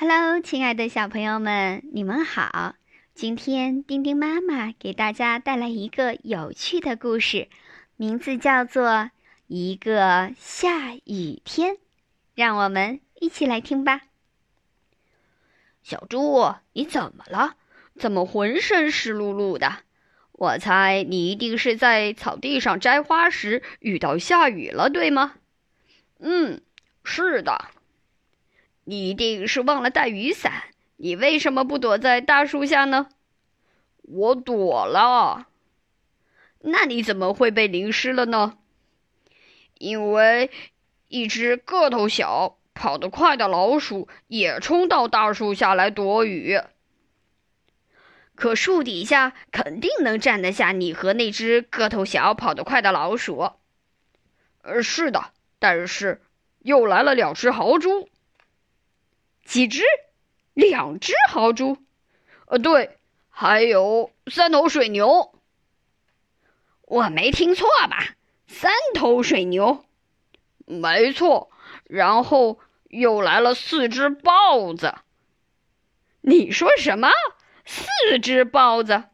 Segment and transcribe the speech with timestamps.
[0.00, 2.76] Hello，亲爱的小朋友们，你们好！
[3.14, 7.48] 今天丁丁妈妈给大家带来一个有趣的故事，
[7.96, 8.86] 名字叫做
[9.48, 11.74] 《一个下雨天》，
[12.36, 14.02] 让我们一起来听吧。
[15.82, 17.56] 小猪，你怎么了？
[17.96, 19.78] 怎么浑身湿漉漉的？
[20.30, 25.34] 我猜你一定是在草地上摘花时遇到下雨了，对吗？
[26.20, 26.60] 嗯，
[27.02, 27.72] 是的。
[28.88, 30.62] 你一定是忘了带雨伞，
[30.96, 33.10] 你为什么不躲在大树下呢？
[34.00, 35.46] 我躲了。
[36.60, 38.56] 那你怎么会被淋湿了呢？
[39.74, 40.50] 因为
[41.08, 46.58] 一只个头小、跑得快的老鼠也冲到大树下来躲雨。
[48.34, 53.50] 可树底下肯定能站得下你和那只个头小、跑得快的老鼠。
[54.62, 56.22] 呃，是的，但是
[56.60, 58.08] 又来了两只豪猪。
[59.48, 59.82] 几只？
[60.52, 61.78] 两只豪猪？
[62.48, 62.98] 呃，对，
[63.30, 65.34] 还有三头水牛。
[66.82, 68.14] 我没听错吧？
[68.46, 69.86] 三头水牛？
[70.66, 71.50] 没错。
[71.84, 72.60] 然后
[72.90, 74.94] 又来了四只豹子。
[76.20, 77.08] 你说什么？
[77.64, 79.04] 四只豹子？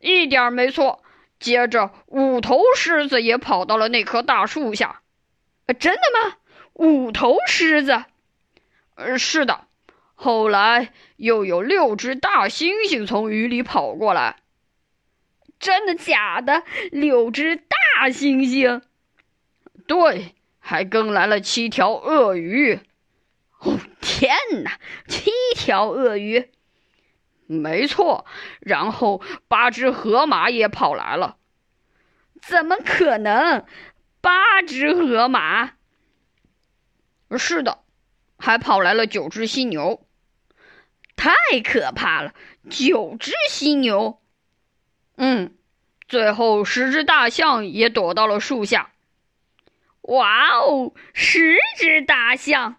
[0.00, 1.02] 一点没错。
[1.40, 5.00] 接着，五头狮子也跑到了那棵大树下。
[5.64, 6.36] 呃真的吗？
[6.74, 8.04] 五头狮子？
[9.02, 9.66] 呃，是的，
[10.14, 14.36] 后来又有六只大猩猩从雨里跑过来。
[15.58, 16.62] 真的假的？
[16.90, 18.82] 六只大猩猩？
[19.86, 22.80] 对，还跟来了七条鳄鱼。
[23.60, 26.50] 哦，天哪，七条鳄鱼！
[27.46, 28.26] 没错，
[28.60, 31.36] 然后八只河马也跑来了。
[32.40, 33.64] 怎么可能？
[34.20, 35.72] 八只河马？
[37.38, 37.78] 是的。
[38.42, 40.04] 还跑来了九只犀牛，
[41.14, 42.34] 太可怕了！
[42.68, 44.20] 九只犀牛，
[45.16, 45.54] 嗯，
[46.08, 48.90] 最后十只大象也躲到了树下。
[50.00, 52.78] 哇哦，十只大象！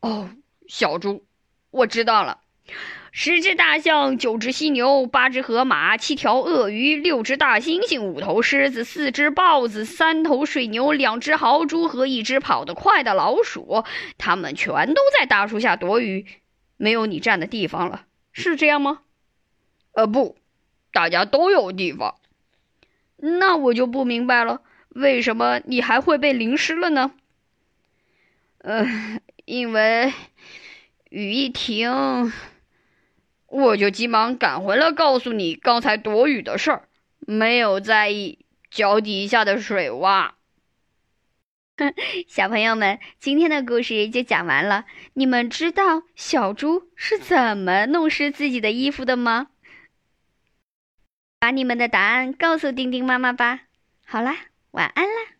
[0.00, 0.28] 哦，
[0.68, 1.24] 小猪，
[1.70, 2.42] 我知道了。
[3.16, 13.84] 十只大象，九只犀牛，八只河马，七条鳄鱼，六只大猩猩，五头狮子，四只豹子，三头水牛，两只豪猪和一只跑得快的老鼠，
[14.18, 16.26] 它们全都在大树下躲雨，
[16.76, 19.02] 没有你站的地方了，是这样吗？
[19.92, 20.36] 呃，不，
[20.92, 22.16] 大家都有地方。
[23.18, 27.12] 那我就不明白了，为什么你还会被淋湿了呢？
[28.58, 28.84] 呃，
[29.44, 30.12] 因为
[31.10, 32.32] 雨一停。
[33.54, 36.88] 我就急忙赶回来，告诉你刚才躲雨的事儿，
[37.20, 40.32] 没有在意脚底下的水洼。
[42.26, 44.86] 小朋友们，今天的故事就讲完了。
[45.12, 49.46] 你们知道小猪是怎么弄湿自己的衣服的吗？
[51.38, 53.60] 把你们的答案告诉丁丁妈妈吧。
[54.04, 54.36] 好啦，
[54.72, 55.33] 晚安啦。